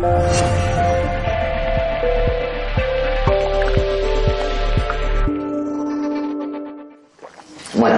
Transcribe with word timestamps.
Bueno, 0.00 0.16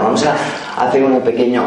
vamos 0.03 0.27
a 0.27 0.35
hacer 0.85 1.05
una 1.05 1.23
pequeña 1.23 1.63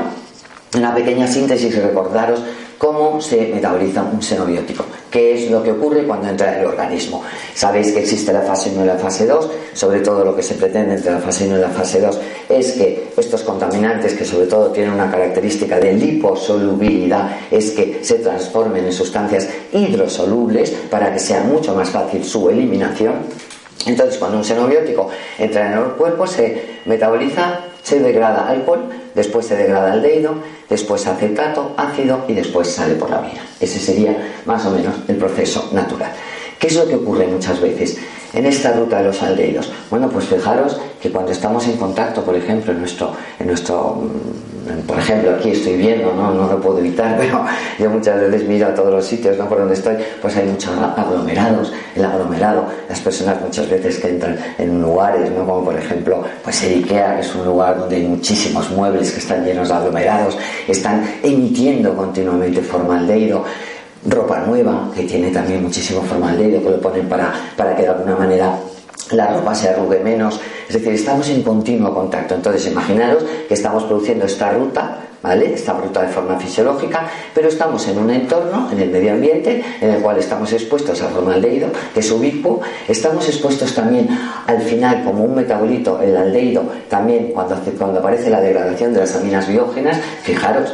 síntesis 1.28 1.74
y 1.74 1.80
recordaros 1.80 2.44
cómo 2.78 3.22
se 3.22 3.48
metaboliza 3.54 4.04
un 4.04 4.22
xenobiótico, 4.22 4.86
qué 5.10 5.36
es 5.36 5.52
lo 5.52 5.64
que 5.64 5.72
ocurre 5.72 6.06
cuando 6.06 6.30
entra 6.30 6.54
en 6.54 6.60
el 6.62 6.66
organismo. 6.66 7.24
Sabéis 7.54 7.92
que 7.92 8.00
existe 8.00 8.34
la 8.34 8.42
fase 8.42 8.72
1 8.72 8.84
y 8.84 8.88
la 8.88 8.98
fase 8.98 9.26
2, 9.26 9.50
sobre 9.74 10.00
todo 10.02 10.26
lo 10.26 10.36
que 10.36 10.44
se 10.44 10.56
pretende 10.56 10.96
entre 10.96 11.12
la 11.12 11.20
fase 11.20 11.48
1 11.48 11.58
y 11.58 11.62
la 11.62 11.70
fase 11.70 12.02
2 12.02 12.20
es 12.50 12.74
que 12.74 13.08
estos 13.18 13.42
contaminantes, 13.44 14.14
que 14.14 14.26
sobre 14.26 14.48
todo 14.48 14.72
tienen 14.72 14.94
una 14.94 15.10
característica 15.10 15.80
de 15.80 15.94
liposolubilidad, 15.94 17.38
es 17.50 17.72
que 17.72 18.00
se 18.02 18.16
transformen 18.16 18.86
en 18.86 18.94
sustancias 18.94 19.48
hidrosolubles 19.72 20.72
para 20.90 21.12
que 21.14 21.20
sea 21.20 21.42
mucho 21.42 21.74
más 21.74 21.90
fácil 21.90 22.24
su 22.24 22.50
eliminación. 22.50 23.14
Entonces, 23.86 24.18
cuando 24.18 24.38
un 24.38 24.44
xenobiótico 24.44 25.10
entra 25.38 25.72
en 25.72 25.78
el 25.78 25.92
cuerpo, 25.92 26.26
se 26.26 26.80
metaboliza 26.86 27.65
se 27.86 28.00
degrada 28.00 28.50
alcohol, 28.50 28.90
después 29.14 29.46
se 29.46 29.56
degrada 29.56 29.94
aldehído, 29.94 30.34
después 30.68 31.06
acetato, 31.06 31.76
ácido 31.78 32.26
y 32.28 32.34
después 32.34 32.68
sale 32.68 32.96
por 32.96 33.12
la 33.12 33.20
orina. 33.20 33.46
Ese 33.60 33.80
sería 33.80 34.42
más 34.46 34.66
o 34.66 34.72
menos 34.72 34.96
el 35.08 35.18
proceso 35.18 35.70
natural. 35.72 36.12
¿Qué 36.58 36.66
es 36.66 36.76
lo 36.76 36.88
que 36.88 36.96
ocurre 36.96 37.28
muchas 37.28 37.62
veces 37.62 38.00
en 38.36 38.46
esta 38.46 38.74
ruta 38.74 38.98
de 38.98 39.06
los 39.06 39.22
aldehídos? 39.24 39.72
Bueno, 39.90 40.10
pues 40.10 40.26
fijaros 40.26 40.80
que 41.02 41.10
cuando 41.12 41.32
estamos 41.32 41.68
en 41.68 41.78
contacto, 41.78 42.22
por 42.24 42.36
ejemplo, 42.36 42.72
en 42.72 42.80
nuestro, 42.80 43.14
en 43.40 43.48
nuestro 43.48 44.02
mm, 44.04 44.56
por 44.88 44.98
ejemplo, 44.98 45.32
aquí 45.36 45.52
estoy 45.52 45.78
viendo, 45.78 46.14
¿no? 46.14 46.34
no 46.34 46.48
lo 46.48 46.60
puedo 46.60 46.80
evitar, 46.80 47.16
pero 47.20 47.46
yo 47.78 47.90
muchas 47.90 48.20
veces 48.20 48.48
miro 48.48 48.68
a 48.68 48.74
todos 48.74 48.92
los 48.92 49.06
sitios, 49.06 49.38
¿no? 49.38 49.48
Por 49.48 49.60
donde 49.60 49.76
estoy, 49.76 49.96
pues 50.22 50.36
hay 50.36 50.48
muchos 50.48 50.72
aglomerados. 50.78 51.72
El 51.96 52.04
aglomerado, 52.04 52.66
las 52.90 53.00
personas 53.00 53.40
muchas 53.42 53.70
veces 53.70 54.00
que 54.00 54.10
entran 54.10 54.38
en 54.58 54.82
lugares, 54.82 55.30
¿no? 55.32 55.46
Como 55.46 55.66
por 55.66 55.78
ejemplo, 55.78 56.24
pues 56.44 56.64
el 56.64 56.84
IKEA, 56.84 57.16
que 57.16 57.22
es 57.22 57.36
un 57.36 57.46
lugar 57.46 57.80
donde 57.80 57.98
hay 57.98 58.04
muchísimos 58.04 58.70
muebles 58.72 59.12
que 59.12 59.20
están 59.20 59.46
llenos 59.46 59.70
de 59.70 59.76
aglomerados, 59.76 60.38
están 60.68 61.04
emitiendo 61.22 61.96
continuamente 61.96 62.62
formaldehído 62.62 63.46
ropa 64.08 64.40
nueva, 64.42 64.90
que 64.96 65.04
tiene 65.04 65.32
también 65.32 65.64
muchísimo 65.64 66.02
formaldehído, 66.02 66.62
que 66.62 66.70
lo 66.70 66.82
ponen 66.82 67.08
para, 67.08 67.34
para 67.56 67.76
que 67.76 67.84
de 67.84 67.90
alguna 67.90 68.16
manera 68.16 68.58
la 69.12 69.28
ropa 69.28 69.54
se 69.54 69.70
arrugue 69.70 70.00
menos, 70.00 70.40
es 70.68 70.74
decir, 70.74 70.94
estamos 70.94 71.30
en 71.30 71.44
continuo 71.44 71.94
contacto. 71.94 72.36
Entonces, 72.36 72.68
imaginaros 72.72 73.24
que 73.48 73.54
estamos 73.54 73.84
produciendo 73.84 74.26
esta 74.26 74.52
ruta, 74.52 75.00
¿vale? 75.22 75.54
Esta 75.54 75.74
ruta 75.74 76.02
de 76.02 76.08
forma 76.08 76.38
fisiológica, 76.38 77.08
pero 77.34 77.50
estamos 77.50 77.88
en 77.88 78.00
un 78.00 78.10
entorno, 78.10 78.70
en 78.72 78.80
el 78.80 78.90
medio 78.90 79.14
ambiente, 79.14 79.64
en 79.82 79.90
el 79.92 80.02
cual 80.02 80.18
estamos 80.18 80.52
expuestos 80.54 81.02
al 81.02 81.10
formaldehído, 81.10 81.70
que 81.94 82.00
es 82.00 82.12
ubicuo, 82.12 82.62
estamos 82.88 83.28
expuestos 83.28 83.74
también 83.76 84.08
al 84.48 84.62
final 84.62 85.04
como 85.04 85.24
un 85.24 85.36
metabolito, 85.36 86.02
el 86.02 86.16
aldehído, 86.16 86.64
también 86.90 87.32
cuando, 87.34 87.56
cuando 87.78 88.00
aparece 88.00 88.30
la 88.30 88.42
degradación 88.42 88.94
de 88.94 89.02
las 89.02 89.16
aminas 89.16 89.48
biógenas, 89.48 90.00
fijaros, 90.24 90.74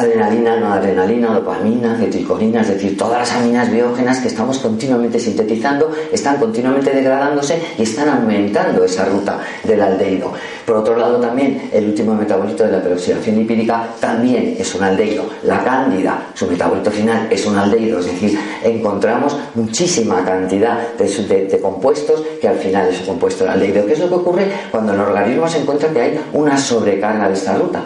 adrenalina, 0.00 0.56
no 0.56 0.72
adrenalina, 0.72 1.34
dopamina, 1.34 1.96
ceticolina, 1.98 2.62
es 2.62 2.68
decir, 2.68 2.96
todas 2.96 3.18
las 3.18 3.32
aminas 3.32 3.70
biógenas 3.70 4.18
que 4.20 4.28
estamos 4.28 4.58
continuamente 4.58 5.18
sintetizando 5.18 5.90
están 6.10 6.38
continuamente 6.38 6.90
degradándose 6.90 7.60
y 7.78 7.82
están 7.82 8.08
aumentando 8.08 8.84
esa 8.84 9.04
ruta 9.04 9.40
del 9.62 9.80
aldehído. 9.82 10.32
Por 10.64 10.76
otro 10.76 10.96
lado, 10.96 11.18
también 11.18 11.68
el 11.72 11.88
último 11.88 12.14
metabolito 12.14 12.64
de 12.64 12.72
la 12.72 12.82
peroxidación 12.82 13.36
lipídica 13.36 13.88
también 14.00 14.56
es 14.58 14.74
un 14.74 14.84
aldehído. 14.84 15.24
La 15.42 15.62
cándida, 15.62 16.28
su 16.34 16.46
metabolito 16.46 16.90
final 16.90 17.28
es 17.30 17.44
un 17.44 17.58
aldehído, 17.58 18.00
es 18.00 18.06
decir, 18.06 18.38
encontramos 18.62 19.36
muchísima 19.54 20.24
cantidad 20.24 20.94
de, 20.94 21.46
de 21.46 21.60
compuestos 21.60 22.22
que 22.40 22.48
al 22.48 22.56
final 22.56 22.88
es 22.88 23.00
un 23.00 23.06
compuesto 23.06 23.44
del 23.44 23.52
aldehído. 23.54 23.84
¿Qué 23.84 23.92
es 23.92 23.98
lo 23.98 24.08
que 24.08 24.14
ocurre 24.14 24.46
cuando 24.70 24.94
el 24.94 25.00
organismo 25.00 25.46
se 25.48 25.58
encuentra 25.58 25.90
que 25.90 26.00
hay 26.00 26.20
una 26.32 26.56
sobrecarga 26.56 27.28
de 27.28 27.34
esta 27.34 27.54
ruta? 27.54 27.82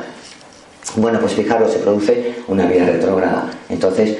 Bueno, 0.97 1.19
pues 1.21 1.34
fijaros, 1.34 1.72
se 1.72 1.78
produce 1.78 2.37
una 2.49 2.66
vía 2.66 2.84
retrógrada. 2.87 3.50
Entonces 3.69 4.16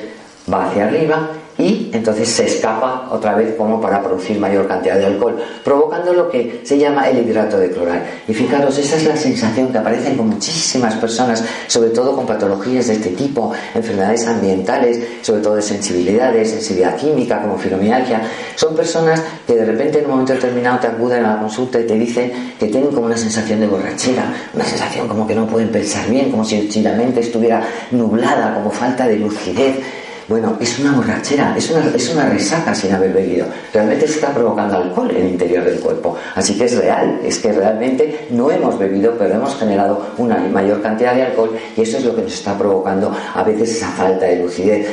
va 0.52 0.68
hacia 0.68 0.86
arriba 0.86 1.30
y 1.59 1.91
entonces 1.92 2.28
se 2.28 2.47
escapa 2.47 3.09
otra 3.10 3.34
vez 3.34 3.54
como 3.54 3.81
para 3.81 4.03
producir 4.03 4.38
mayor 4.38 4.66
cantidad 4.66 4.97
de 4.97 5.06
alcohol, 5.06 5.37
provocando 5.62 6.12
lo 6.12 6.28
que 6.28 6.60
se 6.65 6.78
llama 6.78 7.09
el 7.09 7.19
hidrato 7.19 7.59
de 7.59 7.70
cloral. 7.70 8.03
Y 8.26 8.34
fijaros, 8.34 8.76
esa 8.78 8.97
es 8.97 9.04
la 9.04 9.16
sensación 9.16 9.69
que 9.69 9.78
aparece 9.78 10.16
con 10.16 10.28
muchísimas 10.31 10.94
personas, 10.97 11.44
sobre 11.69 11.91
todo 11.91 12.16
con 12.16 12.26
patologías 12.26 12.88
de 12.88 12.94
este 12.94 13.10
tipo, 13.10 13.53
enfermedades 13.75 14.26
ambientales, 14.26 15.00
sobre 15.22 15.42
todo 15.42 15.56
de 15.56 15.62
sensibilidades, 15.62 16.50
sensibilidad 16.50 16.97
química, 16.97 17.41
como 17.41 17.56
fibromialgia. 17.56 18.22
Son 18.56 18.75
personas 18.75 19.22
que 19.47 19.54
de 19.54 19.65
repente 19.65 19.98
en 19.98 20.06
un 20.06 20.10
momento 20.10 20.32
determinado 20.32 20.81
te 20.81 20.88
acuden 20.88 21.25
a 21.25 21.34
la 21.34 21.41
consulta 21.41 21.81
y 21.81 21.86
te 21.86 21.94
dicen 21.94 22.32
que 22.59 22.66
tienen 22.66 22.91
como 22.91 23.06
una 23.06 23.16
sensación 23.16 23.60
de 23.60 23.69
borrachera, 23.69 24.25
una 24.53 24.65
sensación 24.65 25.06
como 25.06 25.26
que 25.26 25.34
no 25.34 25.47
pueden 25.47 25.69
pensar 25.69 26.09
bien, 26.09 26.31
como 26.31 26.44
si 26.44 26.82
la 26.82 26.92
mente 26.92 27.21
estuviera 27.21 27.62
nublada, 27.92 28.54
como 28.54 28.71
falta 28.71 29.06
de 29.06 29.19
lucidez 29.19 30.03
bueno, 30.28 30.56
es 30.60 30.78
una 30.78 30.92
borrachera, 30.92 31.54
es 31.56 31.70
una, 31.70 31.86
es 31.94 32.08
una 32.10 32.28
resaca 32.28 32.74
sin 32.74 32.92
haber 32.92 33.12
bebido. 33.12 33.46
Realmente 33.72 34.06
se 34.06 34.14
está 34.14 34.32
provocando 34.32 34.76
alcohol 34.76 35.10
en 35.10 35.16
el 35.18 35.28
interior 35.28 35.64
del 35.64 35.80
cuerpo. 35.80 36.16
Así 36.34 36.56
que 36.56 36.64
es 36.64 36.76
real, 36.76 37.20
es 37.24 37.38
que 37.38 37.52
realmente 37.52 38.28
no 38.30 38.50
hemos 38.50 38.78
bebido, 38.78 39.14
pero 39.18 39.34
hemos 39.34 39.54
generado 39.56 40.06
una 40.18 40.38
mayor 40.38 40.80
cantidad 40.80 41.14
de 41.14 41.24
alcohol 41.24 41.50
y 41.76 41.80
eso 41.82 41.98
es 41.98 42.04
lo 42.04 42.14
que 42.14 42.22
nos 42.22 42.32
está 42.32 42.56
provocando 42.56 43.14
a 43.34 43.42
veces 43.42 43.76
esa 43.76 43.88
falta 43.88 44.26
de 44.26 44.36
lucidez. 44.36 44.88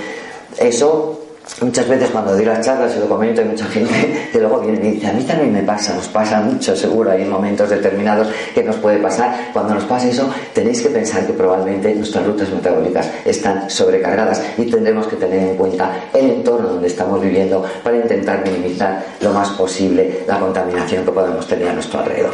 Eso 0.57 1.19
Muchas 1.61 1.87
veces 1.87 2.09
cuando 2.11 2.33
doy 2.33 2.45
las 2.45 2.63
charlas 2.65 2.95
y 2.95 2.99
lo 2.99 3.07
comento 3.07 3.41
hay 3.41 3.47
mucha 3.47 3.65
gente 3.65 4.29
que 4.31 4.39
luego 4.39 4.59
viene 4.59 4.77
y 4.77 4.81
me 4.81 4.91
dice, 4.91 5.07
a 5.07 5.13
mí 5.13 5.23
también 5.23 5.53
me 5.53 5.63
pasa, 5.63 5.93
nos 5.95 6.07
pasa 6.07 6.39
mucho 6.41 6.75
seguro, 6.75 7.11
hay 7.11 7.25
momentos 7.25 7.69
determinados 7.69 8.27
que 8.53 8.63
nos 8.63 8.75
puede 8.77 8.97
pasar. 8.99 9.49
Cuando 9.51 9.73
nos 9.73 9.83
pasa 9.85 10.07
eso, 10.07 10.29
tenéis 10.53 10.81
que 10.81 10.89
pensar 10.89 11.25
que 11.25 11.33
probablemente 11.33 11.93
nuestras 11.95 12.25
rutas 12.25 12.49
metabólicas 12.49 13.09
están 13.25 13.69
sobrecargadas 13.69 14.41
y 14.57 14.65
tendremos 14.65 15.07
que 15.07 15.15
tener 15.15 15.39
en 15.39 15.55
cuenta 15.55 15.91
el 16.13 16.29
entorno 16.29 16.69
donde 16.69 16.87
estamos 16.87 17.21
viviendo 17.21 17.63
para 17.83 17.97
intentar 17.97 18.43
minimizar 18.43 19.03
lo 19.19 19.31
más 19.31 19.49
posible 19.49 20.23
la 20.27 20.39
contaminación 20.39 21.05
que 21.05 21.11
podemos 21.11 21.47
tener 21.47 21.69
a 21.69 21.73
nuestro 21.73 21.99
alrededor. 21.99 22.33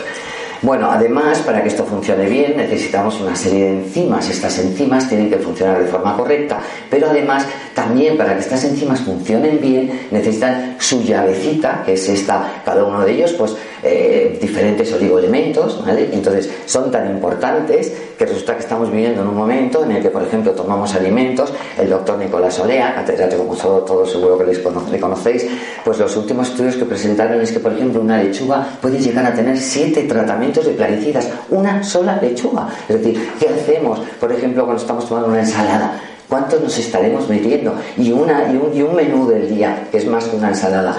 Bueno, 0.61 0.89
además, 0.91 1.39
para 1.39 1.61
que 1.61 1.69
esto 1.69 1.85
funcione 1.85 2.25
bien, 2.25 2.57
necesitamos 2.57 3.21
una 3.21 3.35
serie 3.35 3.65
de 3.65 3.71
enzimas. 3.83 4.27
Estas 4.27 4.57
enzimas 4.57 5.07
tienen 5.07 5.29
que 5.29 5.37
funcionar 5.37 5.79
de 5.79 5.85
forma 5.85 6.17
correcta, 6.17 6.59
pero 6.89 7.09
además, 7.11 7.45
también 7.75 8.17
para 8.17 8.33
que 8.33 8.39
estas 8.39 8.63
enzimas 8.63 9.01
funcionen 9.01 9.59
bien, 9.61 10.07
necesitan 10.09 10.75
su 10.79 11.03
llavecita, 11.03 11.83
que 11.85 11.93
es 11.93 12.09
esta, 12.09 12.61
cada 12.65 12.83
uno 12.83 13.05
de 13.05 13.11
ellos, 13.11 13.33
pues 13.33 13.55
eh, 13.83 14.39
diferentes 14.41 14.91
oligoelementos, 14.93 15.85
¿vale? 15.85 16.09
Entonces, 16.11 16.49
son 16.65 16.89
tan 16.89 17.07
importantes 17.07 17.93
que 18.17 18.25
resulta 18.25 18.55
que 18.55 18.61
estamos 18.61 18.89
viviendo 18.89 19.21
en 19.21 19.27
un 19.27 19.35
momento 19.35 19.83
en 19.83 19.91
el 19.91 20.01
que, 20.01 20.09
por 20.09 20.23
ejemplo, 20.23 20.53
tomamos 20.53 20.95
alimentos. 20.95 21.53
El 21.77 21.91
doctor 21.91 22.17
Nicolás 22.17 22.57
Olea, 22.59 22.95
catedrático 22.95 23.43
como 23.43 23.55
todos 23.55 24.11
seguro 24.11 24.39
que 24.39 24.45
le 24.91 24.99
conocéis, 24.99 25.45
pues 25.85 25.99
los 25.99 26.17
últimos 26.17 26.49
estudios 26.49 26.75
que 26.75 26.85
presentaron 26.85 27.39
es 27.41 27.51
que, 27.51 27.59
por 27.59 27.73
ejemplo, 27.73 28.01
una 28.01 28.17
lechuga 28.17 28.67
puede 28.81 28.97
llegar 28.97 29.25
a 29.25 29.33
tener 29.33 29.55
siete 29.59 30.03
tratamientos 30.03 30.46
de 30.53 30.71
plaguicidas, 30.71 31.29
una 31.49 31.83
sola 31.83 32.19
lechuga. 32.21 32.69
Es 32.87 32.97
decir, 32.97 33.31
¿qué 33.39 33.49
hacemos, 33.49 33.99
por 34.19 34.31
ejemplo, 34.31 34.63
cuando 34.65 34.81
estamos 34.81 35.07
tomando 35.07 35.29
una 35.29 35.41
ensalada? 35.41 35.99
¿Cuánto 36.27 36.59
nos 36.59 36.77
estaremos 36.77 37.29
metiendo? 37.29 37.75
Y, 37.97 38.11
una, 38.11 38.51
y, 38.51 38.55
un, 38.55 38.75
y 38.75 38.81
un 38.81 38.95
menú 38.95 39.27
del 39.27 39.49
día, 39.49 39.87
que 39.91 39.97
es 39.97 40.07
más 40.07 40.25
que 40.25 40.35
una 40.35 40.49
ensalada. 40.49 40.97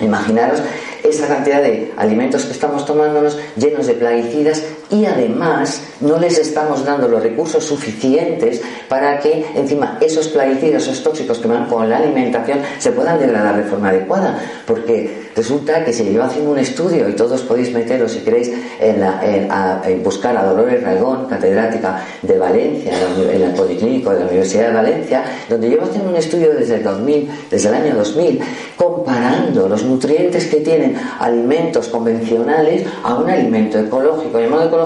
Imaginaros 0.00 0.60
esa 1.04 1.26
cantidad 1.26 1.62
de 1.62 1.92
alimentos 1.96 2.44
que 2.44 2.52
estamos 2.52 2.84
tomándonos 2.84 3.38
llenos 3.56 3.86
de 3.86 3.94
plaguicidas 3.94 4.62
y 4.92 5.06
además 5.06 5.82
no 6.00 6.18
les 6.18 6.38
estamos 6.38 6.84
dando 6.84 7.08
los 7.08 7.22
recursos 7.22 7.64
suficientes 7.64 8.60
para 8.88 9.18
que 9.18 9.46
encima 9.54 9.96
esos 10.00 10.28
plaguicidas, 10.28 10.82
esos 10.82 11.02
tóxicos 11.02 11.38
que 11.38 11.48
van 11.48 11.66
con 11.66 11.88
la 11.88 11.96
alimentación 11.96 12.60
se 12.78 12.92
puedan 12.92 13.18
degradar 13.18 13.56
de 13.56 13.64
forma 13.64 13.88
adecuada. 13.88 14.38
Porque 14.66 15.30
resulta 15.34 15.82
que 15.82 15.92
se 15.94 16.04
lleva 16.04 16.26
haciendo 16.26 16.50
un 16.50 16.58
estudio 16.58 17.08
y 17.08 17.14
todos 17.14 17.40
podéis 17.42 17.72
meteros 17.72 18.12
si 18.12 18.18
queréis 18.20 18.52
en, 18.80 19.02
a, 19.50 19.82
buscar 20.04 20.36
a 20.36 20.44
Dolores 20.44 20.82
Ragón, 20.82 21.26
catedrática 21.26 22.04
de 22.20 22.38
Valencia, 22.38 22.92
en 23.32 23.42
el 23.42 23.54
Policlínico 23.54 24.10
de 24.10 24.20
la 24.20 24.26
Universidad 24.26 24.68
de 24.68 24.74
Valencia, 24.74 25.24
donde 25.48 25.70
lleva 25.70 25.84
haciendo 25.84 26.10
un 26.10 26.16
estudio 26.16 26.52
desde 26.52 26.76
el 26.76 26.82
2000, 26.82 27.30
desde 27.50 27.68
el 27.68 27.74
año 27.74 27.94
2000, 27.94 28.40
comparando 28.76 29.68
los 29.68 29.82
nutrientes 29.84 30.46
que 30.48 30.56
tienen 30.56 30.96
alimentos 31.18 31.88
convencionales 31.88 32.84
a 33.02 33.14
un 33.14 33.30
alimento 33.30 33.78
ecológico. 33.78 34.38
Llamado 34.38 34.64
ecológico, 34.64 34.81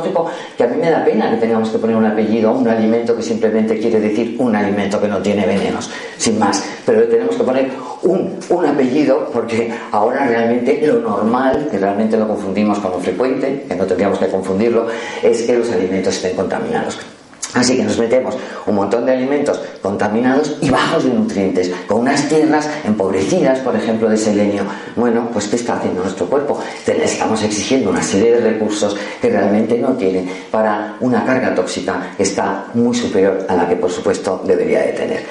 que 0.56 0.64
a 0.64 0.66
mí 0.66 0.76
me 0.76 0.90
da 0.90 1.04
pena 1.04 1.31
que 1.31 1.37
tengamos 1.37 1.70
que 1.70 1.78
poner 1.78 1.96
un 1.96 2.06
apellido 2.06 2.50
a 2.50 2.52
un 2.52 2.69
alimento 2.69 3.16
que 3.16 3.22
simplemente 3.22 3.78
quiere 3.78 4.00
decir 4.00 4.37
un 4.38 4.54
alimento 4.54 5.00
que 5.00 5.08
no 5.08 5.19
tiene 5.19 5.46
venenos, 5.46 5.90
sin 6.16 6.38
más. 6.38 6.62
Pero 6.84 7.00
le 7.00 7.06
tenemos 7.06 7.37
que 7.37 7.44
poner 7.44 7.70
un, 8.02 8.38
un 8.48 8.66
apellido 8.66 9.31
porque 9.32 9.72
ahora 9.93 10.26
realmente 10.26 10.81
lo 10.87 11.00
normal, 11.00 11.69
que 11.70 11.78
realmente 11.78 12.16
lo 12.16 12.28
confundimos 12.28 12.78
con 12.78 12.93
lo 12.93 12.98
frecuente, 13.00 13.64
que 13.69 13.75
no 13.75 13.84
tendríamos 13.84 14.19
que 14.19 14.28
confundirlo, 14.28 14.87
es 15.22 15.43
que 15.43 15.58
los 15.58 15.70
alimentos 15.70 16.14
estén 16.14 16.37
contaminados. 16.37 17.15
Así 17.56 17.76
que 17.76 17.84
nos 17.84 17.98
metemos 17.98 18.36
un 18.66 18.74
montón 18.74 19.06
de 19.06 19.12
alimentos 19.12 19.58
contaminados 19.80 20.58
y 20.60 20.68
bajos 20.68 21.04
de 21.04 21.10
nutrientes, 21.10 21.72
con 21.86 22.00
unas 22.00 22.28
tierras 22.28 22.68
empobrecidas, 22.84 23.60
por 23.60 23.74
ejemplo, 23.74 24.10
de 24.10 24.16
selenio. 24.18 24.64
Bueno, 24.94 25.30
pues 25.32 25.48
¿qué 25.48 25.56
está 25.56 25.76
haciendo 25.76 26.02
nuestro 26.02 26.26
cuerpo? 26.26 26.60
estamos 26.86 27.42
exigiendo 27.42 27.90
una 27.90 28.02
serie 28.02 28.32
de 28.32 28.52
recursos 28.52 28.96
que 29.20 29.30
realmente 29.30 29.78
no 29.78 29.94
tiene 29.94 30.28
para 30.50 30.96
una 31.00 31.24
carga 31.24 31.54
tóxica 31.54 32.12
que 32.16 32.24
está 32.24 32.66
muy 32.74 32.94
superior 32.94 33.46
a 33.48 33.54
la 33.54 33.66
que, 33.66 33.76
por 33.76 33.90
supuesto, 33.90 34.42
debería 34.44 34.82
de 34.82 34.92
tener. 34.92 35.22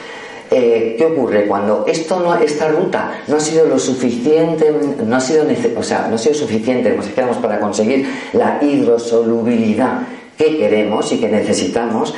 Eh, 0.49 0.95
¿Qué 0.97 1.05
ocurre 1.05 1.47
cuando 1.47 1.85
esto 1.87 2.19
no, 2.19 2.35
esta 2.35 2.69
ruta 2.69 3.19
no 3.27 3.37
ha 3.37 3.39
sido 3.39 3.65
lo 3.67 3.77
suficiente, 3.77 4.73
no 5.03 5.15
ha 5.15 5.19
sido, 5.19 5.45
o 5.77 5.83
sea, 5.83 6.07
no 6.07 6.15
ha 6.15 6.17
suficiente, 6.17 6.95
como 6.95 7.41
para 7.41 7.59
conseguir 7.59 8.07
la 8.33 8.59
hidrosolubilidad 8.61 10.01
que 10.37 10.57
queremos 10.57 11.11
y 11.11 11.19
que 11.19 11.29
necesitamos, 11.29 12.13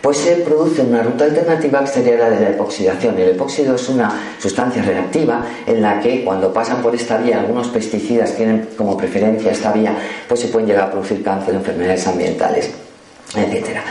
pues 0.00 0.18
se 0.18 0.36
produce 0.36 0.82
una 0.82 1.02
ruta 1.02 1.24
alternativa 1.24 1.80
que 1.80 1.88
sería 1.88 2.16
la 2.16 2.30
de 2.30 2.40
la 2.40 2.50
epoxidación. 2.50 3.18
El 3.18 3.30
epóxido 3.30 3.74
es 3.74 3.88
una 3.88 4.34
sustancia 4.40 4.82
reactiva 4.82 5.44
en 5.66 5.82
la 5.82 6.00
que 6.00 6.24
cuando 6.24 6.52
pasan 6.52 6.82
por 6.82 6.94
esta 6.94 7.18
vía 7.18 7.40
algunos 7.40 7.68
pesticidas 7.68 8.34
tienen 8.34 8.68
como 8.76 8.96
preferencia 8.96 9.50
esta 9.50 9.72
vía, 9.72 9.96
pues 10.28 10.40
se 10.40 10.48
pueden 10.48 10.68
llegar 10.68 10.84
a 10.84 10.90
producir 10.90 11.22
cáncer, 11.22 11.54
enfermedades 11.54 12.06
ambientales, 12.06 12.70
etcétera. 13.34 13.82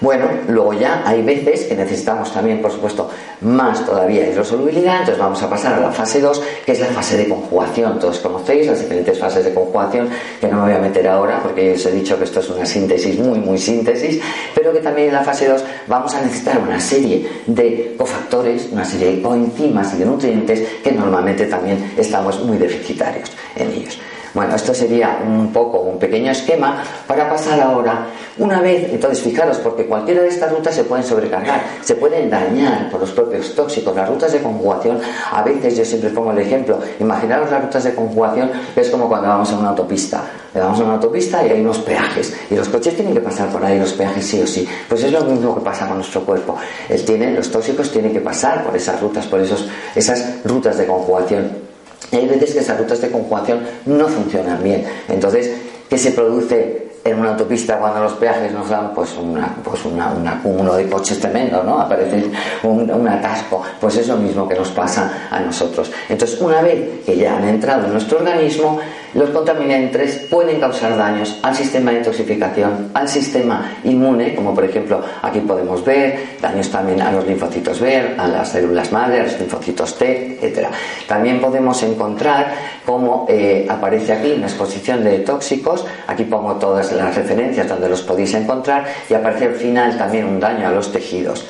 Bueno, 0.00 0.26
luego 0.46 0.74
ya 0.74 1.02
hay 1.04 1.22
veces 1.22 1.64
que 1.64 1.74
necesitamos 1.74 2.32
también, 2.32 2.62
por 2.62 2.70
supuesto, 2.70 3.10
más 3.40 3.84
todavía 3.84 4.28
hidrosolubilidad, 4.28 5.00
entonces 5.00 5.18
vamos 5.18 5.42
a 5.42 5.50
pasar 5.50 5.74
a 5.74 5.80
la 5.80 5.90
fase 5.90 6.20
2, 6.20 6.40
que 6.64 6.72
es 6.72 6.80
la 6.80 6.86
fase 6.86 7.16
de 7.16 7.28
conjugación. 7.28 7.98
Todos 7.98 8.20
conocéis 8.20 8.68
las 8.68 8.80
diferentes 8.80 9.18
fases 9.18 9.44
de 9.44 9.52
conjugación, 9.52 10.08
que 10.40 10.46
no 10.46 10.58
me 10.58 10.62
voy 10.62 10.72
a 10.72 10.78
meter 10.78 11.08
ahora, 11.08 11.40
porque 11.42 11.72
os 11.72 11.84
he 11.84 11.90
dicho 11.90 12.16
que 12.16 12.24
esto 12.24 12.38
es 12.38 12.48
una 12.48 12.64
síntesis, 12.64 13.18
muy, 13.18 13.40
muy 13.40 13.58
síntesis, 13.58 14.20
pero 14.54 14.72
que 14.72 14.78
también 14.78 15.08
en 15.08 15.14
la 15.14 15.24
fase 15.24 15.48
2 15.48 15.64
vamos 15.88 16.14
a 16.14 16.20
necesitar 16.20 16.58
una 16.58 16.78
serie 16.78 17.28
de 17.46 17.96
cofactores, 17.98 18.68
una 18.70 18.84
serie 18.84 19.16
de 19.16 19.22
coenzimas 19.22 19.94
y 19.94 19.98
de 19.98 20.04
nutrientes 20.04 20.68
que 20.84 20.92
normalmente 20.92 21.46
también 21.46 21.94
estamos 21.96 22.40
muy 22.44 22.56
deficitarios 22.56 23.32
en 23.56 23.70
ellos. 23.72 23.98
Bueno, 24.34 24.54
esto 24.54 24.74
sería 24.74 25.20
un 25.26 25.52
poco 25.52 25.80
un 25.80 25.98
pequeño 25.98 26.30
esquema 26.30 26.82
para 27.06 27.28
pasar 27.28 27.60
ahora 27.60 28.06
una 28.38 28.60
vez, 28.60 28.92
entonces 28.92 29.20
fijaros, 29.20 29.58
porque 29.58 29.86
cualquiera 29.86 30.22
de 30.22 30.28
estas 30.28 30.52
rutas 30.52 30.74
se 30.74 30.84
pueden 30.84 31.04
sobrecargar, 31.04 31.62
se 31.82 31.96
pueden 31.96 32.30
dañar 32.30 32.90
por 32.90 33.00
los 33.00 33.10
propios 33.10 33.54
tóxicos. 33.54 33.94
Las 33.96 34.08
rutas 34.08 34.32
de 34.32 34.40
conjugación, 34.40 35.00
a 35.32 35.42
veces 35.42 35.76
yo 35.76 35.84
siempre 35.84 36.10
pongo 36.10 36.30
el 36.32 36.38
ejemplo, 36.38 36.78
imaginaros 37.00 37.50
las 37.50 37.62
rutas 37.62 37.84
de 37.84 37.94
conjugación, 37.94 38.50
es 38.76 38.90
como 38.90 39.08
cuando 39.08 39.28
vamos 39.28 39.50
a 39.52 39.58
una 39.58 39.70
autopista. 39.70 40.22
Le 40.54 40.60
vamos 40.60 40.80
a 40.80 40.84
una 40.84 40.94
autopista 40.94 41.46
y 41.46 41.50
hay 41.50 41.60
unos 41.60 41.78
peajes, 41.78 42.34
y 42.50 42.54
los 42.54 42.68
coches 42.68 42.94
tienen 42.94 43.14
que 43.14 43.20
pasar 43.20 43.48
por 43.48 43.64
ahí, 43.64 43.78
los 43.78 43.92
peajes 43.92 44.24
sí 44.24 44.40
o 44.40 44.46
sí. 44.46 44.66
Pues 44.88 45.02
es 45.02 45.12
lo 45.12 45.22
mismo 45.22 45.54
que 45.54 45.60
pasa 45.60 45.86
con 45.86 45.96
nuestro 45.96 46.22
cuerpo. 46.22 46.56
Él 46.88 47.04
tiene, 47.04 47.32
los 47.32 47.50
tóxicos 47.50 47.90
tienen 47.90 48.12
que 48.12 48.20
pasar 48.20 48.64
por 48.64 48.74
esas 48.76 49.00
rutas, 49.00 49.26
por 49.26 49.40
esos, 49.40 49.68
esas 49.94 50.42
rutas 50.44 50.78
de 50.78 50.86
conjugación 50.86 51.67
hay 52.12 52.26
veces 52.26 52.52
que 52.52 52.60
esas 52.60 52.78
rutas 52.78 53.00
de 53.00 53.10
conjugación 53.10 53.60
no 53.86 54.08
funcionan 54.08 54.62
bien. 54.62 54.84
Entonces, 55.08 55.52
¿qué 55.88 55.98
se 55.98 56.12
produce 56.12 56.88
en 57.04 57.18
una 57.18 57.30
autopista 57.30 57.78
cuando 57.78 58.00
los 58.02 58.12
peajes 58.14 58.52
nos 58.52 58.68
dan 58.68 58.92
pues, 58.94 59.16
una, 59.16 59.54
pues 59.62 59.84
un 59.84 60.00
acúmulo 60.00 60.74
de 60.74 60.88
coches 60.88 61.18
tremendo, 61.18 61.62
¿no? 61.62 61.80
Aparece 61.80 62.30
un, 62.62 62.90
un, 62.90 63.08
atasco. 63.08 63.62
Pues 63.80 63.96
es 63.96 64.08
lo 64.08 64.16
mismo 64.16 64.48
que 64.48 64.54
nos 64.54 64.70
pasa 64.70 65.28
a 65.30 65.40
nosotros. 65.40 65.90
Entonces, 66.08 66.40
una 66.40 66.60
vez 66.62 67.04
que 67.04 67.16
ya 67.16 67.36
han 67.36 67.48
entrado 67.48 67.86
en 67.86 67.92
nuestro 67.92 68.18
organismo, 68.18 68.78
los 69.14 69.30
contaminantes 69.30 70.26
pueden 70.30 70.60
causar 70.60 70.96
daños 70.96 71.38
al 71.42 71.54
sistema 71.54 71.90
de 71.90 71.98
intoxicación, 71.98 72.90
al 72.94 73.08
sistema 73.08 73.78
inmune, 73.84 74.34
como 74.34 74.54
por 74.54 74.64
ejemplo 74.64 75.02
aquí 75.22 75.40
podemos 75.40 75.84
ver, 75.84 76.36
daños 76.40 76.70
también 76.70 77.00
a 77.00 77.12
los 77.12 77.26
linfocitos 77.26 77.80
B, 77.80 78.14
a 78.16 78.28
las 78.28 78.50
células 78.50 78.92
madre, 78.92 79.20
a 79.20 79.22
los 79.24 79.38
linfocitos 79.38 79.96
T, 79.96 80.38
etc. 80.40 80.68
También 81.06 81.40
podemos 81.40 81.82
encontrar 81.82 82.52
cómo 82.84 83.26
eh, 83.28 83.66
aparece 83.68 84.12
aquí 84.12 84.32
una 84.32 84.46
exposición 84.46 85.04
de 85.04 85.20
tóxicos, 85.20 85.86
aquí 86.06 86.24
pongo 86.24 86.54
todas 86.56 86.92
las 86.92 87.14
referencias 87.14 87.68
donde 87.68 87.88
los 87.88 88.02
podéis 88.02 88.34
encontrar 88.34 88.84
y 89.08 89.14
aparece 89.14 89.46
al 89.46 89.54
final 89.54 89.98
también 89.98 90.26
un 90.26 90.40
daño 90.40 90.68
a 90.68 90.70
los 90.70 90.92
tejidos. 90.92 91.46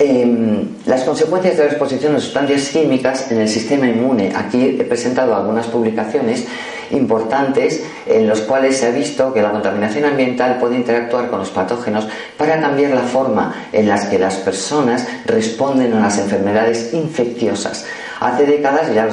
Em, 0.00 0.76
las 0.86 1.02
consecuencias 1.02 1.56
de 1.56 1.64
la 1.64 1.70
exposición 1.70 2.14
a 2.14 2.20
sustancias 2.20 2.68
químicas 2.68 3.32
en 3.32 3.40
el 3.40 3.48
sistema 3.48 3.88
inmune. 3.88 4.32
Aquí 4.32 4.76
he 4.78 4.84
presentado 4.84 5.34
algunas 5.34 5.66
publicaciones 5.66 6.46
importantes 6.92 7.82
en 8.06 8.28
los 8.28 8.42
cuales 8.42 8.76
se 8.76 8.86
ha 8.86 8.90
visto 8.90 9.34
que 9.34 9.42
la 9.42 9.50
contaminación 9.50 10.04
ambiental 10.04 10.58
puede 10.60 10.76
interactuar 10.76 11.28
con 11.28 11.40
los 11.40 11.50
patógenos 11.50 12.06
para 12.36 12.60
cambiar 12.60 12.92
la 12.92 13.02
forma 13.02 13.52
en 13.72 13.88
la 13.88 14.08
que 14.08 14.20
las 14.20 14.36
personas 14.36 15.04
responden 15.26 15.92
a 15.94 16.00
las 16.00 16.18
enfermedades 16.18 16.94
infecciosas. 16.94 17.84
Hace 18.20 18.46
décadas 18.46 18.92
ya 18.92 19.08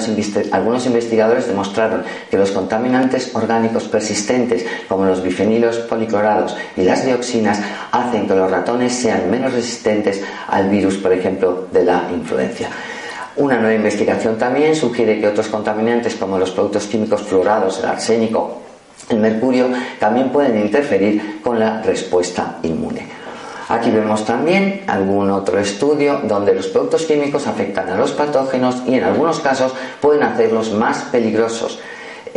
algunos 0.51 0.85
investigadores 0.85 1.47
demostraron 1.47 2.03
que 2.29 2.37
los 2.37 2.51
contaminantes 2.51 3.35
orgánicos 3.35 3.83
persistentes, 3.83 4.65
como 4.87 5.05
los 5.05 5.21
bifenilos 5.21 5.77
policlorados 5.79 6.55
y 6.75 6.81
las 6.81 7.05
dioxinas, 7.05 7.61
hacen 7.91 8.27
que 8.27 8.35
los 8.35 8.49
ratones 8.49 8.93
sean 8.93 9.29
menos 9.29 9.53
resistentes 9.53 10.23
al 10.47 10.69
virus, 10.69 10.95
por 10.95 11.13
ejemplo, 11.13 11.67
de 11.71 11.85
la 11.85 12.07
influencia. 12.11 12.69
Una 13.37 13.57
nueva 13.57 13.75
investigación 13.75 14.37
también 14.37 14.75
sugiere 14.75 15.19
que 15.19 15.27
otros 15.27 15.49
contaminantes 15.49 16.15
como 16.15 16.39
los 16.39 16.51
productos 16.51 16.85
químicos 16.87 17.21
fluorados, 17.21 17.79
el 17.79 17.89
arsénico, 17.89 18.61
el 19.09 19.19
mercurio, 19.19 19.67
también 19.99 20.29
pueden 20.29 20.57
interferir 20.57 21.41
con 21.43 21.59
la 21.59 21.81
respuesta 21.81 22.57
inmune. 22.63 23.14
Aquí 23.75 23.91
vemos 23.91 24.23
también 24.23 24.83
algún 24.87 25.29
otro 25.31 25.59
estudio 25.59 26.21
donde 26.23 26.55
los 26.55 26.67
productos 26.67 27.03
químicos 27.03 27.45
afectan 27.45 27.89
a 27.89 27.97
los 27.97 28.11
patógenos 28.11 28.83
y 28.87 28.95
en 28.95 29.03
algunos 29.03 29.39
casos 29.39 29.73
pueden 29.99 30.23
hacerlos 30.23 30.71
más 30.71 31.09
peligrosos. 31.11 31.79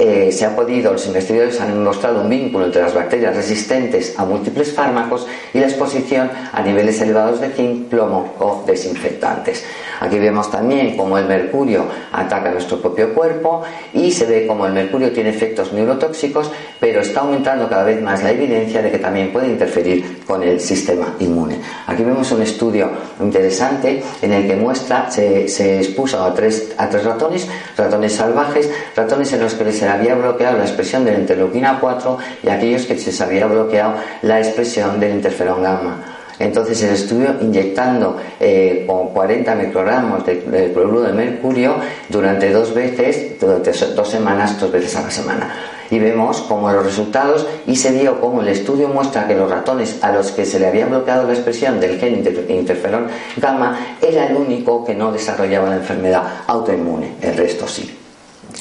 Eh, 0.01 0.31
se 0.31 0.45
ha 0.45 0.55
podido, 0.55 0.93
los 0.93 1.05
investigadores 1.09 1.61
han 1.61 1.83
mostrado 1.83 2.21
un 2.21 2.29
vínculo 2.29 2.67
entre 2.67 2.83
las 2.83 2.95
bacterias 2.95 3.35
resistentes 3.35 4.17
a 4.17 4.25
múltiples 4.25 4.73
fármacos 4.73 5.27
y 5.53 5.59
la 5.59 5.67
exposición 5.67 6.31
a 6.53 6.63
niveles 6.63 7.01
elevados 7.01 7.41
de 7.41 7.49
zinc, 7.49 7.89
plomo 7.89 8.33
o 8.39 8.63
desinfectantes. 8.65 9.65
Aquí 9.99 10.21
vemos 10.21 10.53
también 10.53 10.97
cómo 10.97 11.19
el 11.19 11.27
mercurio 11.27 11.87
ataca 12.13 12.53
nuestro 12.53 12.81
propio 12.81 13.13
cuerpo 13.13 13.63
y 13.93 14.13
se 14.13 14.27
ve 14.27 14.47
cómo 14.47 14.67
el 14.67 14.73
mercurio 14.73 15.11
tiene 15.11 15.31
efectos 15.31 15.73
neurotóxicos, 15.73 16.49
pero 16.79 17.01
está 17.01 17.23
aumentando 17.23 17.69
cada 17.69 17.83
vez 17.83 18.01
más 18.01 18.23
la 18.23 18.31
evidencia 18.31 18.81
de 18.81 18.93
que 18.93 18.99
también 18.99 19.33
puede 19.33 19.49
interferir 19.49 20.21
con 20.25 20.45
el 20.45 20.61
sistema 20.61 21.17
inmune. 21.19 21.59
Aquí 21.89 22.05
vemos 22.05 22.31
un 22.31 22.43
estudio 22.43 22.89
interesante 23.21 24.01
en 24.23 24.33
el 24.33 24.47
que 24.47 24.55
muestra, 24.55 25.11
se, 25.11 25.49
se 25.49 25.79
expuso 25.79 26.23
a 26.23 26.33
tres, 26.33 26.73
a 26.79 26.89
tres 26.89 27.03
ratones, 27.05 27.49
ratones 27.77 28.13
salvajes, 28.13 28.71
ratones 28.95 29.33
en 29.33 29.41
los 29.41 29.55
que 29.55 29.65
había 29.89 30.15
bloqueado 30.15 30.59
la 30.59 30.65
expresión 30.65 31.05
de 31.05 31.13
la 31.13 31.19
interleuquina 31.19 31.79
4 31.81 32.19
y 32.43 32.49
aquellos 32.49 32.87
que 32.87 32.99
se 32.99 33.23
había 33.23 33.47
bloqueado 33.47 33.95
la 34.23 34.39
expresión 34.39 35.01
del 35.01 35.13
interferón 35.13 35.63
gamma. 35.63 36.19
Entonces 36.39 36.83
el 36.83 36.95
estudio 36.95 37.35
inyectando 37.41 38.17
eh, 38.39 38.85
con 38.87 39.09
40 39.09 39.55
microgramos 39.57 40.25
de, 40.25 40.37
de, 40.37 40.73
cloruro 40.73 41.03
de 41.03 41.13
mercurio 41.13 41.77
durante 42.09 42.53
dos 42.53 42.73
veces, 42.73 43.39
durante 43.41 43.73
dos 43.73 44.09
semanas, 44.09 44.61
dos 44.61 44.71
veces 44.71 44.95
a 44.97 45.03
la 45.03 45.11
semana. 45.11 45.55
Y 45.91 45.99
vemos 45.99 46.43
como 46.43 46.71
los 46.71 46.85
resultados 46.85 47.47
y 47.67 47.75
se 47.75 47.93
dio 47.93 48.21
como 48.21 48.43
el 48.43 48.49
estudio 48.49 48.89
muestra 48.89 49.27
que 49.27 49.35
los 49.35 49.51
ratones 49.51 49.99
a 50.03 50.13
los 50.13 50.31
que 50.33 50.45
se 50.45 50.61
le 50.61 50.67
había 50.67 50.87
bloqueado 50.87 51.27
la 51.27 51.33
expresión 51.33 51.81
del 51.81 51.99
gen 51.99 52.23
interferón 52.49 53.09
gamma 53.39 53.97
era 54.01 54.27
el 54.27 54.37
único 54.37 54.85
que 54.85 54.95
no 54.95 55.11
desarrollaba 55.11 55.71
la 55.71 55.77
enfermedad 55.77 56.23
autoinmune, 56.47 57.15
el 57.23 57.37
resto 57.37 57.67
sí. 57.67 57.98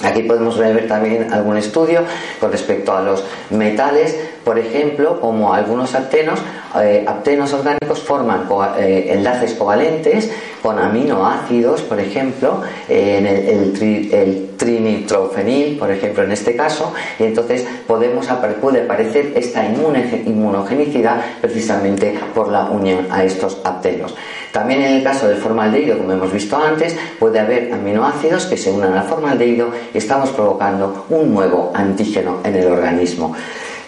Aquí 0.03 0.23
podemos 0.23 0.57
ver 0.57 0.87
también 0.87 1.33
algún 1.33 1.57
estudio 1.57 2.01
con 2.39 2.51
respecto 2.51 2.95
a 2.95 3.01
los 3.01 3.23
metales, 3.49 4.15
por 4.43 4.59
ejemplo, 4.59 5.19
como 5.19 5.53
algunos 5.53 5.95
aptenos, 5.95 6.39
eh, 6.79 7.03
aptenos 7.07 7.51
orgánicos 7.53 7.99
forman 7.99 8.47
eh, 8.77 9.07
enlaces 9.09 9.55
covalentes 9.55 10.29
con 10.61 10.77
aminoácidos, 10.77 11.81
por 11.81 11.99
ejemplo, 11.99 12.61
en 12.87 13.25
el, 13.25 14.47
trinitrofenil, 14.57 15.77
por 15.77 15.91
ejemplo, 15.91 16.23
en 16.23 16.31
este 16.31 16.55
caso, 16.55 16.91
y 17.19 17.23
entonces 17.23 17.65
podemos, 17.85 18.27
puede 18.59 18.83
aparecer 18.83 19.33
esta 19.35 19.65
inmunogenicidad 19.65 21.21
precisamente 21.41 22.17
por 22.33 22.51
la 22.51 22.65
unión 22.65 23.07
a 23.11 23.23
estos 23.23 23.59
aptenos. 23.63 24.15
También 24.57 24.81
en 24.81 24.95
el 24.95 25.03
caso 25.03 25.27
del 25.27 25.37
formaldehído, 25.37 25.99
como 25.99 26.13
hemos 26.13 26.33
visto 26.33 26.57
antes, 26.57 26.97
puede 27.19 27.39
haber 27.39 27.71
aminoácidos 27.71 28.47
que 28.47 28.57
se 28.57 28.71
unan 28.71 28.97
al 28.97 29.03
formaldehído 29.03 29.69
y 29.93 29.99
estamos 29.99 30.31
provocando 30.31 31.05
un 31.11 31.31
nuevo 31.31 31.71
antígeno 31.75 32.39
en 32.43 32.55
el 32.55 32.65
organismo. 32.65 33.35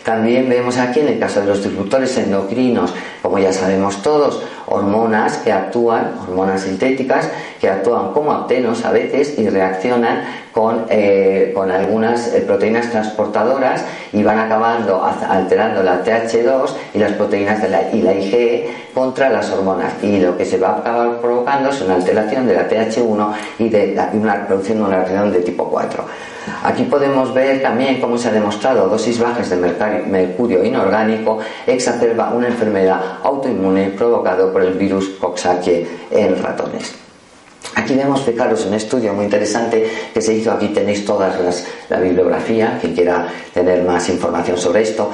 También 0.04 0.50
vemos 0.50 0.78
aquí 0.78 1.02
en 1.02 1.10
el 1.10 1.20
caso 1.20 1.42
de 1.42 1.48
los 1.48 1.64
disruptores 1.64 2.18
endocrinos, 2.18 2.94
como 3.22 3.38
ya 3.38 3.52
sabemos 3.52 4.02
todos, 4.02 4.42
hormonas 4.66 5.38
que 5.38 5.52
actúan, 5.52 6.14
hormonas 6.22 6.62
sintéticas, 6.62 7.30
que 7.60 7.70
actúan 7.70 8.14
como 8.14 8.32
aptenos 8.32 8.86
a 8.86 8.92
veces 8.92 9.38
y 9.38 9.50
reaccionan 9.50 10.24
con, 10.52 10.86
eh, 10.90 11.52
con 11.54 11.70
algunas 11.70 12.34
eh, 12.34 12.42
proteínas 12.42 12.90
transportadoras 12.90 13.84
y 14.14 14.24
van 14.24 14.40
acabando 14.40 15.04
alterando 15.04 15.84
la 15.84 16.04
TH2 16.04 16.70
y 16.94 17.00
las 17.00 17.14
proteínas 17.14 17.62
de 17.62 17.70
la, 17.70 17.92
y 17.92 18.02
la 18.02 18.14
IgE 18.14 18.70
contra 18.94 19.30
las 19.30 19.52
hormonas. 19.52 19.94
Y 20.02 20.20
lo 20.20 20.38
que 20.38 20.46
se 20.46 20.58
va 20.58 20.70
a 20.70 20.78
acabar 20.78 21.20
provocando 21.20 21.70
es 21.70 21.82
una 21.82 21.96
alteración 21.96 22.48
de 22.48 22.56
la 22.56 22.70
TH1 22.70 23.34
y, 23.60 23.70
de 23.70 24.00
una, 24.14 24.48
produciendo 24.48 24.86
una 24.86 24.98
reacción 24.98 25.32
de 25.32 25.40
tipo 25.40 25.70
4. 25.70 26.06
Aquí 26.64 26.84
podemos 26.84 27.34
ver 27.34 27.62
también 27.62 28.00
cómo 28.00 28.18
se 28.18 28.30
ha 28.30 28.32
demostrado 28.32 28.88
dosis 28.88 29.20
bajas 29.20 29.50
de 29.50 29.58
mercurio 30.08 30.64
inorgánico 30.64 31.40
exacerba 31.66 32.32
una 32.34 32.48
enfermedad 32.48 33.00
autoinmune 33.24 33.90
provocada 33.92 34.52
por 34.52 34.64
el 34.64 34.74
virus 34.74 35.10
Coxsackie 35.20 35.88
en 36.12 36.42
ratones. 36.42 37.09
Aquí 37.76 37.94
vemos, 37.96 38.22
fijaros, 38.22 38.66
un 38.66 38.74
estudio 38.74 39.14
muy 39.14 39.26
interesante 39.26 39.86
que 40.14 40.22
se 40.22 40.34
hizo. 40.34 40.52
Aquí 40.52 40.70
tenéis 40.70 41.06
toda 41.06 41.34
la 41.90 42.00
bibliografía, 42.00 42.78
quien 42.80 42.94
quiera 42.94 43.28
tener 43.54 43.84
más 43.84 44.08
información 44.10 44.58
sobre 44.58 44.84
esto. 44.84 45.12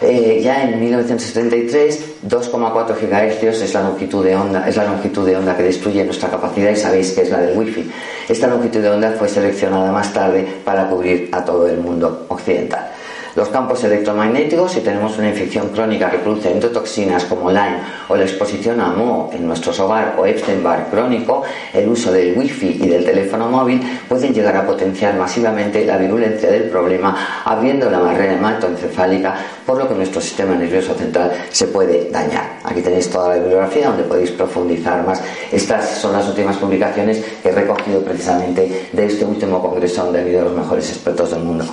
Eh, 0.00 0.40
ya 0.42 0.62
en 0.62 0.78
1973, 0.78 2.22
2,4 2.28 2.94
GHz 2.94 3.62
es 3.62 3.74
la 3.74 3.82
longitud 3.82 4.24
de 4.24 4.36
onda, 4.36 4.68
es 4.68 4.76
la 4.76 4.84
longitud 4.84 5.26
de 5.26 5.36
onda 5.36 5.56
que 5.56 5.64
destruye 5.64 6.04
nuestra 6.04 6.28
capacidad 6.28 6.70
y 6.70 6.76
sabéis 6.76 7.12
que 7.12 7.22
es 7.22 7.30
la 7.30 7.40
del 7.40 7.58
Wi-Fi. 7.58 7.90
Esta 8.28 8.46
longitud 8.46 8.80
de 8.80 8.90
onda 8.90 9.10
fue 9.18 9.28
seleccionada 9.28 9.90
más 9.90 10.12
tarde 10.12 10.46
para 10.64 10.88
cubrir 10.88 11.28
a 11.32 11.44
todo 11.44 11.66
el 11.66 11.78
mundo 11.78 12.26
occidental. 12.28 12.92
Los 13.36 13.48
campos 13.50 13.84
electromagnéticos, 13.84 14.72
si 14.72 14.80
tenemos 14.80 15.16
una 15.18 15.28
infección 15.28 15.68
crónica 15.68 16.10
que 16.10 16.18
produce 16.18 16.50
endotoxinas 16.50 17.24
como 17.24 17.50
Lyme 17.50 17.78
o 18.08 18.16
la 18.16 18.24
exposición 18.24 18.80
a 18.80 18.88
Mo 18.88 19.30
en 19.32 19.46
nuestro 19.46 19.72
hogar 19.84 20.16
o 20.18 20.26
Epstein-Barr 20.26 20.88
crónico, 20.90 21.42
el 21.72 21.88
uso 21.88 22.10
del 22.10 22.36
wifi 22.36 22.78
y 22.82 22.88
del 22.88 23.04
teléfono 23.04 23.48
móvil 23.48 23.80
pueden 24.08 24.32
llegar 24.32 24.56
a 24.56 24.66
potenciar 24.66 25.14
masivamente 25.16 25.84
la 25.84 25.98
virulencia 25.98 26.50
del 26.50 26.64
problema, 26.64 27.42
abriendo 27.44 27.90
la 27.90 27.98
barrera 27.98 28.34
hematoencefálica, 28.34 29.34
por 29.64 29.78
lo 29.78 29.88
que 29.88 29.94
nuestro 29.94 30.20
sistema 30.20 30.54
nervioso 30.54 30.94
central 30.94 31.32
se 31.50 31.68
puede 31.68 32.10
dañar. 32.10 32.58
Aquí 32.64 32.80
tenéis 32.80 33.10
toda 33.10 33.28
la 33.28 33.34
bibliografía 33.36 33.88
donde 33.88 34.04
podéis 34.04 34.30
profundizar 34.30 35.06
más. 35.06 35.22
Estas 35.52 35.98
son 35.98 36.12
las 36.12 36.26
últimas 36.26 36.56
publicaciones 36.56 37.24
que 37.42 37.50
he 37.50 37.52
recogido 37.52 38.00
precisamente 38.00 38.88
de 38.92 39.06
este 39.06 39.24
último 39.24 39.60
congreso 39.60 40.04
donde 40.04 40.18
ha 40.20 40.22
habido 40.22 40.44
los 40.44 40.56
mejores 40.56 40.88
expertos 40.90 41.30
del 41.30 41.40
mundo. 41.40 41.64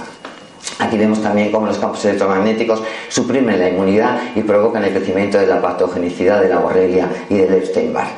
Aquí 0.80 0.98
vemos 0.98 1.22
también 1.22 1.52
cómo 1.52 1.68
los 1.68 1.78
campos 1.78 2.04
electromagnéticos 2.06 2.82
suprimen 3.08 3.60
la 3.60 3.70
inmunidad 3.70 4.20
y 4.36 4.42
provocan 4.42 4.84
el 4.84 4.94
crecimiento 4.94 5.38
de 5.38 5.48
la 5.48 5.62
patogenicidad 5.62 6.42
de 6.42 6.50
la 6.50 6.60
borrelia 6.60 7.10
y 7.30 7.36
del 7.36 7.54
Epstein-Barr. 7.54 8.10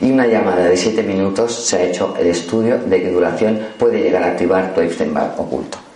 Y 0.00 0.10
una 0.10 0.26
llamada 0.26 0.64
de 0.64 0.76
7 0.76 1.02
minutos 1.02 1.54
se 1.54 1.76
ha 1.76 1.82
hecho 1.82 2.14
el 2.18 2.28
estudio 2.28 2.78
de 2.78 3.02
qué 3.02 3.10
duración 3.10 3.60
puede 3.78 4.00
llegar 4.00 4.22
a 4.22 4.28
activar 4.28 4.72
tu 4.74 4.80
Epstein-Barr 4.80 5.34
oculto. 5.36 5.89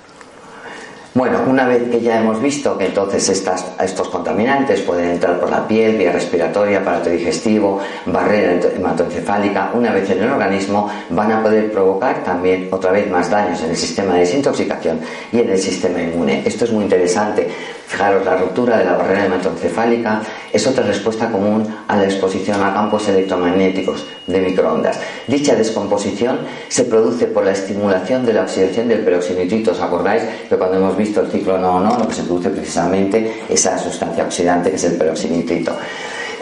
Bueno, 1.14 1.44
una 1.46 1.68
vez 1.68 1.88
que 1.90 2.00
ya 2.00 2.18
hemos 2.18 2.42
visto 2.42 2.76
que 2.76 2.86
entonces 2.86 3.28
estos 3.28 4.08
contaminantes 4.08 4.80
pueden 4.80 5.12
entrar 5.12 5.38
por 5.38 5.48
la 5.48 5.64
piel, 5.64 5.96
vía 5.96 6.10
respiratoria, 6.10 6.80
aparato 6.80 7.08
digestivo, 7.08 7.78
barrera 8.06 8.58
hematoencefálica, 8.74 9.70
una 9.74 9.92
vez 9.92 10.10
en 10.10 10.24
el 10.24 10.30
organismo 10.30 10.90
van 11.10 11.30
a 11.30 11.40
poder 11.40 11.70
provocar 11.70 12.24
también 12.24 12.66
otra 12.72 12.90
vez 12.90 13.08
más 13.08 13.30
daños 13.30 13.62
en 13.62 13.70
el 13.70 13.76
sistema 13.76 14.14
de 14.14 14.20
desintoxicación 14.20 14.98
y 15.30 15.38
en 15.38 15.50
el 15.50 15.58
sistema 15.58 16.02
inmune. 16.02 16.42
Esto 16.44 16.64
es 16.64 16.72
muy 16.72 16.82
interesante 16.82 17.48
Fijaros, 17.86 18.24
la 18.24 18.36
ruptura 18.36 18.78
de 18.78 18.84
la 18.84 18.96
barrera 18.96 19.26
hematoencefálica 19.26 20.22
es 20.52 20.66
otra 20.66 20.84
respuesta 20.84 21.30
común 21.30 21.66
a 21.86 21.96
la 21.96 22.04
exposición 22.04 22.62
a 22.62 22.72
campos 22.72 23.08
electromagnéticos 23.08 24.06
de 24.26 24.40
microondas. 24.40 24.98
Dicha 25.28 25.54
descomposición 25.54 26.40
se 26.68 26.84
produce 26.84 27.26
por 27.26 27.44
la 27.44 27.52
estimulación 27.52 28.24
de 28.24 28.32
la 28.32 28.42
oxidación 28.42 28.88
del 28.88 29.00
peroxinitrito. 29.00 29.72
¿Os 29.72 29.80
acordáis 29.80 30.22
que 30.48 30.56
cuando 30.56 30.78
hemos 30.78 30.96
visto 30.96 31.03
el 31.04 31.30
ciclo 31.30 31.58
no 31.58 31.80
no, 31.80 31.98
lo 31.98 32.08
que 32.08 32.14
se 32.14 32.22
produce 32.22 32.50
precisamente 32.50 33.44
esa 33.48 33.78
sustancia 33.78 34.24
oxidante 34.24 34.70
que 34.70 34.76
es 34.76 34.84
el 34.84 34.96
peroxinitrito? 34.96 35.76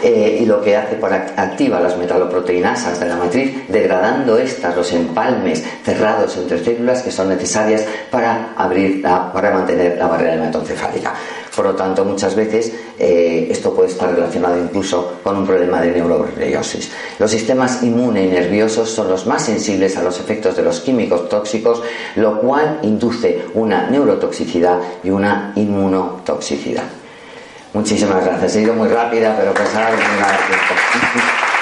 Eh, 0.03 0.39
y 0.41 0.45
lo 0.45 0.61
que 0.61 0.75
hace 0.75 0.95
por 0.97 1.13
activa 1.13 1.79
las 1.79 1.97
metaloproteinasas 1.97 2.99
de 2.99 3.07
la 3.07 3.15
matriz, 3.15 3.53
degradando 3.69 4.37
estas, 4.37 4.75
los 4.75 4.91
empalmes 4.91 5.63
cerrados 5.81 6.35
entre 6.35 6.61
células 6.61 7.03
que 7.03 7.09
son 7.09 7.29
necesarias 7.29 7.85
para 8.11 8.53
abrir, 8.57 9.01
para 9.01 9.51
mantener 9.51 9.97
la 9.97 10.07
barrera 10.07 10.35
hematoencefálica. 10.35 11.13
Por 11.55 11.65
lo 11.65 11.75
tanto, 11.75 12.03
muchas 12.03 12.35
veces 12.35 12.73
eh, 12.99 13.47
esto 13.49 13.73
puede 13.73 13.89
estar 13.89 14.13
relacionado 14.13 14.57
incluso 14.57 15.19
con 15.23 15.37
un 15.37 15.45
problema 15.45 15.79
de 15.81 15.91
neuroborreliosis. 15.91 16.91
Los 17.17 17.31
sistemas 17.31 17.81
inmune 17.81 18.25
y 18.25 18.27
nerviosos 18.27 18.89
son 18.89 19.07
los 19.07 19.25
más 19.25 19.45
sensibles 19.45 19.95
a 19.95 20.03
los 20.03 20.19
efectos 20.19 20.57
de 20.57 20.63
los 20.63 20.81
químicos 20.81 21.29
tóxicos, 21.29 21.81
lo 22.17 22.41
cual 22.41 22.79
induce 22.81 23.43
una 23.53 23.89
neurotoxicidad 23.89 24.79
y 25.01 25.11
una 25.11 25.53
inmunotoxicidad. 25.55 27.02
Muchísimas 27.73 28.23
gracias. 28.23 28.55
He 28.55 28.61
ido 28.61 28.73
muy 28.73 28.87
rápida, 28.87 29.35
pero 29.37 29.53
pensaba 29.53 29.89
que 29.89 29.97
me 29.97 30.17
iba 30.17 30.27
a 30.27 30.31
dar 30.31 30.47
tiempo. 30.47 31.52